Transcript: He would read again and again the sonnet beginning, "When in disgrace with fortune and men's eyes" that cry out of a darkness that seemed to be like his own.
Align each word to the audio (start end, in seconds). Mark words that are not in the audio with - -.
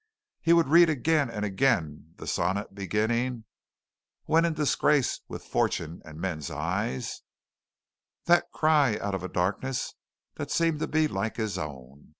He 0.41 0.51
would 0.51 0.65
read 0.67 0.89
again 0.89 1.29
and 1.29 1.45
again 1.45 2.15
the 2.15 2.25
sonnet 2.25 2.73
beginning, 2.73 3.43
"When 4.25 4.45
in 4.45 4.55
disgrace 4.55 5.19
with 5.27 5.43
fortune 5.45 6.01
and 6.03 6.19
men's 6.19 6.49
eyes" 6.49 7.21
that 8.25 8.51
cry 8.51 8.97
out 8.97 9.13
of 9.13 9.21
a 9.21 9.27
darkness 9.29 9.93
that 10.37 10.49
seemed 10.49 10.79
to 10.79 10.87
be 10.87 11.07
like 11.07 11.35
his 11.37 11.55
own. 11.55 12.09